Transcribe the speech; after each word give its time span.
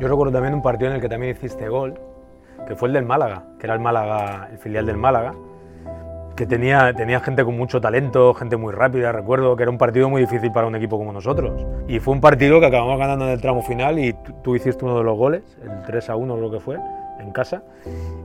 Yo 0.00 0.08
recuerdo 0.08 0.32
también 0.32 0.54
un 0.54 0.62
partido 0.62 0.88
en 0.88 0.96
el 0.96 1.02
que 1.02 1.10
también 1.10 1.36
hiciste 1.36 1.68
gol, 1.68 2.00
que 2.66 2.74
fue 2.74 2.88
el 2.88 2.94
del 2.94 3.04
Málaga, 3.04 3.42
que 3.58 3.66
era 3.66 3.74
el 3.74 3.80
Málaga, 3.80 4.48
el 4.50 4.56
filial 4.56 4.86
del 4.86 4.96
Málaga, 4.96 5.34
que 6.34 6.46
tenía, 6.46 6.94
tenía 6.94 7.20
gente 7.20 7.44
con 7.44 7.54
mucho 7.54 7.82
talento, 7.82 8.32
gente 8.32 8.56
muy 8.56 8.72
rápida, 8.72 9.12
recuerdo 9.12 9.54
que 9.56 9.64
era 9.64 9.70
un 9.70 9.76
partido 9.76 10.08
muy 10.08 10.22
difícil 10.22 10.50
para 10.52 10.66
un 10.66 10.74
equipo 10.74 10.96
como 10.96 11.12
nosotros. 11.12 11.66
Y 11.86 12.00
fue 12.00 12.14
un 12.14 12.22
partido 12.22 12.60
que 12.60 12.66
acabamos 12.66 12.98
ganando 12.98 13.26
en 13.26 13.32
el 13.32 13.42
tramo 13.42 13.60
final 13.60 13.98
y 13.98 14.16
tú, 14.42 14.56
hiciste 14.56 14.86
uno 14.86 14.96
de 14.96 15.04
los 15.04 15.18
goles, 15.18 15.42
el 15.62 15.82
3 15.82 16.08
a 16.08 16.16
1 16.16 16.34
creo 16.34 16.50
que 16.50 16.60
fue, 16.60 16.78
en 17.18 17.30
casa. 17.32 17.62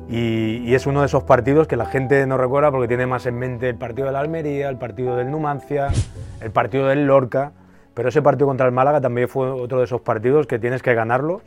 Y, 0.07 0.61
y, 0.63 0.75
es 0.75 0.87
uno 0.87 1.01
de 1.01 1.07
esos 1.07 1.23
partidos 1.23 1.67
que 1.67 1.75
la 1.75 1.87
gente 1.87 2.25
no 2.25 2.37
recuerda 2.37 2.71
porque 2.71 2.87
tiene 2.87 3.05
más 3.05 3.25
en 3.25 3.37
mente 3.37 3.67
el 3.67 3.75
partido 3.75 4.07
del 4.07 4.15
Almería, 4.15 4.69
el 4.69 4.77
partido 4.77 5.17
del 5.17 5.29
Numancia, 5.29 5.89
el 6.39 6.51
partido 6.51 6.87
del 6.87 7.05
Lorca. 7.05 7.51
Pero 7.93 8.07
ese 8.07 8.21
partido 8.21 8.47
contra 8.47 8.65
el 8.65 8.71
Málaga 8.71 9.01
también 9.01 9.27
fue 9.27 9.49
otro 9.49 9.79
de 9.79 9.85
esos 9.85 9.99
partidos 9.99 10.47
que 10.47 10.57
tienes 10.57 10.81
que 10.81 10.93
ganarlos 10.93 11.41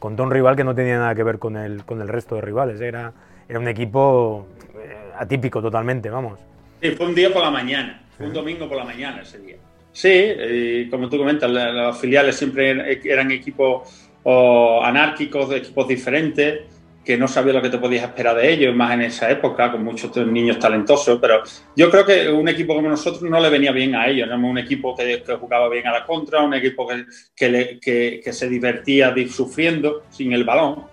contra 0.00 0.24
un 0.24 0.32
rival 0.32 0.56
que 0.56 0.64
no 0.64 0.74
tenía 0.74 0.98
nada 0.98 1.14
que 1.14 1.22
ver 1.22 1.38
con 1.38 1.56
el, 1.56 1.84
con 1.84 2.00
el 2.00 2.08
resto 2.08 2.34
de 2.34 2.40
rivales. 2.40 2.80
Era, 2.80 3.12
era 3.48 3.60
un 3.60 3.68
equipo 3.68 4.48
eh, 4.74 5.12
atípico 5.16 5.62
totalmente, 5.62 6.10
vamos. 6.10 6.40
Sí, 6.82 6.90
fue 6.90 7.06
un 7.06 7.14
día 7.14 7.32
por 7.32 7.42
la 7.44 7.50
mañana, 7.52 8.02
fue 8.16 8.26
un 8.26 8.32
domingo 8.32 8.66
por 8.66 8.78
la 8.78 8.84
mañana 8.84 9.22
ese 9.22 9.38
día. 9.38 9.56
Sí, 9.92 10.88
como 10.90 11.08
tú 11.08 11.18
comentas, 11.18 11.50
los 11.50 11.98
filiales 11.98 12.36
siempre 12.36 13.00
eran 13.04 13.30
equipos 13.30 14.10
anárquicos, 14.24 15.50
de 15.50 15.58
equipos 15.58 15.86
diferentes 15.86 16.60
que 17.04 17.16
no 17.16 17.26
sabía 17.26 17.54
lo 17.54 17.62
que 17.62 17.70
te 17.70 17.78
podías 17.78 18.04
esperar 18.04 18.36
de 18.36 18.52
ellos, 18.52 18.74
más 18.74 18.92
en 18.92 19.02
esa 19.02 19.30
época, 19.30 19.72
con 19.72 19.82
muchos 19.82 20.14
niños 20.26 20.58
talentosos, 20.58 21.18
pero 21.20 21.42
yo 21.74 21.90
creo 21.90 22.04
que 22.04 22.28
un 22.28 22.48
equipo 22.48 22.74
como 22.74 22.88
nosotros 22.88 23.22
no 23.22 23.40
le 23.40 23.48
venía 23.48 23.72
bien 23.72 23.94
a 23.94 24.06
ellos, 24.06 24.26
éramos 24.26 24.50
un 24.50 24.58
equipo 24.58 24.94
que, 24.94 25.22
jugaba 25.40 25.68
bien 25.68 25.86
a 25.86 25.92
la 25.92 26.06
contra, 26.06 26.42
un 26.42 26.54
equipo 26.54 26.86
que, 27.34 27.78
que, 27.80 28.32
se 28.32 28.48
divertía 28.48 29.14
sufriendo 29.28 30.04
sin 30.10 30.32
el 30.32 30.44
balón. 30.44 30.84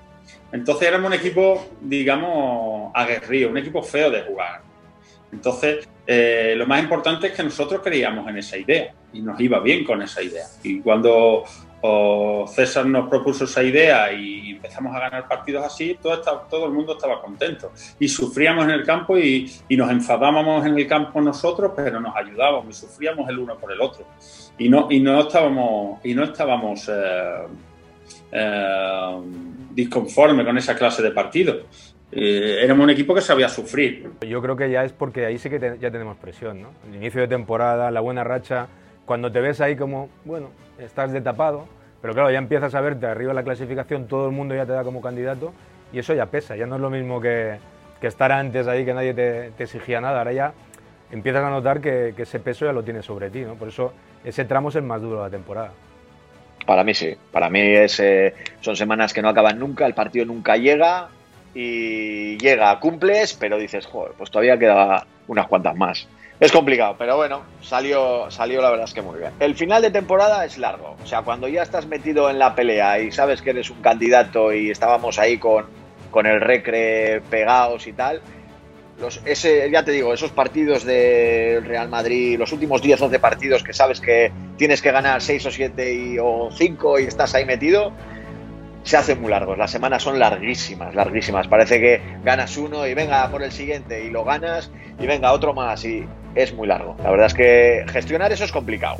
Entonces 0.52 0.88
éramos 0.88 1.08
un 1.08 1.14
equipo, 1.14 1.68
digamos, 1.82 2.92
aguerrido, 2.96 3.49
un 3.49 3.58
equipo 3.58 3.84
feo 3.84 4.10
de 4.10 4.21
jugar. 4.21 4.62
Entonces, 5.32 5.88
eh, 6.05 6.54
lo 6.58 6.66
más 6.66 6.82
importante 6.82 7.27
es 7.27 7.34
que 7.34 7.44
nosotros 7.44 7.82
creíamos 7.84 8.27
en 8.30 8.38
esa 8.38 8.58
idea 8.58 8.94
y 9.12 9.21
nos 9.21 9.40
iba 9.42 9.60
bien 9.60 9.84
con 9.84 10.02
esa 10.02 10.21
idea. 10.21 10.46
Y 10.64 10.80
cuando 10.80 11.44
o 11.82 12.46
César 12.48 12.86
nos 12.86 13.08
propuso 13.08 13.44
esa 13.46 13.64
idea 13.64 14.12
y 14.12 14.52
empezamos 14.52 14.96
a 14.96 15.00
ganar 15.00 15.28
partidos 15.28 15.66
así, 15.66 15.98
todo, 16.02 16.20
todo 16.50 16.66
el 16.66 16.72
mundo 16.72 16.94
estaba 16.94 17.22
contento. 17.22 17.72
Y 18.00 18.08
sufríamos 18.08 18.66
en 18.66 18.72
el 18.72 18.84
campo 18.84 19.18
y, 19.18 19.52
nos 19.70 19.92
enfadábamos 19.92 20.66
en 20.66 20.78
el 20.78 20.88
campo 20.88 21.22
nosotros, 21.22 21.74
pero 21.76 22.00
nos 22.00 22.16
ayudábamos 22.16 22.70
y 22.70 22.74
sufríamos 22.74 23.30
el 23.30 23.40
uno 23.40 23.58
por 23.58 23.72
el 23.72 23.82
otro. 23.82 24.05
Y 24.58 24.70
no, 24.70 24.88
y 24.90 25.00
no 25.00 25.22
estábamos, 25.22 26.04
y 26.04 26.16
no 26.16 26.24
estábamos 26.24 26.90
eh, 26.90 27.48
eh, 28.32 29.22
disconformes 29.72 30.46
con 30.46 30.58
esa 30.58 30.76
clase 30.76 31.04
de 31.04 31.12
partidos. 31.12 31.58
Eh, 32.12 32.62
éramos 32.64 32.86
un 32.86 32.90
equipo 32.90 33.14
que 33.14 33.22
sabía 33.22 33.50
sufrir. 33.50 34.10
Yo 34.28 34.42
creo 34.42 34.55
que 34.55 34.72
ya 34.72 34.84
es 34.84 34.94
porque 34.94 35.26
ahí 35.26 35.38
sí 35.38 35.50
que 35.50 35.78
ya 35.80 35.92
tenemos 35.92 36.18
presión, 36.18 36.62
¿no? 36.62 36.70
El 36.90 36.96
inicio 36.96 37.22
de 37.22 37.28
temporada, 37.28 37.92
la 37.92 38.00
buena 38.00 38.24
racha 38.24 38.68
cuando 39.08 39.32
te 39.32 39.40
ves 39.40 39.62
ahí 39.62 39.77
como, 39.77 40.10
bueno, 40.26 40.50
estás 40.77 41.13
de 41.13 41.22
tapado, 41.22 41.66
pero 42.02 42.13
claro, 42.13 42.30
ya 42.30 42.38
empiezas 42.38 42.76
a 42.76 42.82
verte 42.82 43.08
arriba 43.08 43.32
en 43.32 43.38
la 43.38 43.44
clasificación, 43.44 44.05
todo 44.05 44.26
el 44.26 44.34
mundo 44.34 44.54
ya 44.54 44.66
te 44.66 44.74
da 44.74 44.84
como 44.84 45.02
candidato 45.02 45.54
y 45.94 45.99
eso 45.99 46.14
ya 46.14 46.26
pesa, 46.26 46.58
ya 46.58 46.68
no 46.68 46.76
es 46.76 46.82
lo 46.82 46.90
mismo 46.90 47.22
que, 47.22 47.58
estar 48.02 48.34
antes 48.34 48.68
ahí, 48.68 48.84
que 48.84 48.94
nadie 48.94 49.14
te, 49.14 49.54
exigía 49.58 50.02
nada, 50.02 50.20
ahora 50.20 50.34
ya 50.34 50.54
empiezas 51.10 51.41
a 51.41 51.49
notar 51.49 51.80
que, 51.80 52.14
ese 52.18 52.40
peso 52.41 52.66
ya 52.66 52.74
lo 52.74 52.84
tienes 52.84 53.05
sobre 53.05 53.30
ti, 53.30 53.40
¿no? 53.40 53.55
Por 53.55 53.70
eso 53.70 53.94
ese 54.26 54.44
tramo 54.44 54.70
es 54.70 54.76
el 54.76 54.84
más 54.84 55.02
duro 55.02 55.18
de 55.18 55.24
la 55.24 55.30
temporada. 55.30 55.71
Para 56.66 56.84
mí 56.84 56.94
sí, 56.94 57.16
para 57.32 57.49
mí 57.49 57.62
es, 57.62 58.02
eh, 58.02 58.36
son 58.60 58.76
semanas 58.76 59.14
que 59.14 59.21
no 59.21 59.30
acaban 59.30 59.58
nunca, 59.58 59.86
el 59.86 59.94
partido 59.94 60.26
nunca 60.26 60.58
llega 60.58 61.08
y 61.55 62.38
llega, 62.40 62.77
cumples, 62.82 63.36
pero 63.36 63.58
dices, 63.58 63.86
joder, 63.86 64.12
pues 64.18 64.30
todavía 64.30 64.59
queda 64.59 65.08
unas 65.30 65.48
cuantas 65.48 65.78
más. 65.78 66.08
Es 66.40 66.52
complicado, 66.52 66.96
pero 67.00 67.18
bueno, 67.18 67.42
salió, 67.62 68.30
salió 68.30 68.62
la 68.62 68.70
verdad 68.70 68.86
es 68.86 68.94
que 68.94 69.02
muy 69.02 69.18
bien. 69.18 69.31
El 69.40 69.56
final 69.56 69.81
de 69.81 69.90
temporada 69.90 70.46
es 70.46 70.59
largo, 70.59 70.96
o 71.03 71.08
sea, 71.08 71.24
cuando 71.24 71.48
ya 71.48 71.64
estás 71.64 71.88
metido 71.88 72.30
en 72.30 72.38
la 72.38 72.53
pelea 72.53 73.00
y 73.00 73.12
sabes 73.12 73.42
que 73.42 73.50
eres 73.50 73.72
un 73.72 73.81
candidato 73.81 74.53
y 74.53 74.70
estábamos 74.70 75.18
ahí 75.18 75.40
con, 75.40 75.66
con 76.12 76.28
el 76.28 76.40
recre 76.40 77.22
pegados 77.31 77.88
y 77.88 77.94
tal, 77.94 78.22
los, 79.00 79.20
ese, 79.25 79.70
ya 79.72 79.84
te 79.84 79.92
digo, 79.92 80.14
esos 80.14 80.31
partidos 80.31 80.84
del 80.84 81.66
Real 81.66 81.90
Madrid, 81.90 82.38
los 82.38 82.52
últimos 82.52 82.84
10 82.84 83.02
11 83.02 83.19
partidos 83.19 83.64
que 83.64 83.74
sabes 83.74 84.00
que 84.00 84.31
tienes 84.58 84.81
que 84.81 84.92
ganar 84.92 85.22
6 85.24 85.46
o 85.48 85.52
7 85.52 86.18
o 86.22 86.50
5 86.52 87.00
y 87.00 87.04
estás 87.06 87.34
ahí 87.34 87.46
metido, 87.46 87.94
se 88.84 88.98
hacen 88.98 89.22
muy 89.22 89.30
largos. 89.30 89.58
Las 89.58 89.69
semanas 89.69 90.02
son 90.02 90.18
larguísimas, 90.18 90.96
larguísimas. 90.96 91.48
Parece 91.48 91.80
que 91.80 92.02
ganas 92.24 92.58
uno 92.58 92.88
y 92.88 92.94
venga 92.94 93.30
por 93.30 93.44
el 93.44 93.52
siguiente 93.52 94.04
y 94.04 94.09
lo 94.09 94.24
ganas 94.24 94.72
y 95.00 95.06
venga 95.06 95.34
otro 95.34 95.54
más 95.54 95.84
y 95.84 96.08
es 96.38 96.53
muy 96.53 96.68
largo. 96.68 96.96
La 97.03 97.09
verdad 97.09 97.28
es 97.28 97.34
que 97.34 97.86
gestionar 97.88 98.31
eso 98.31 98.44
es 98.44 98.52
complicado. 98.52 98.96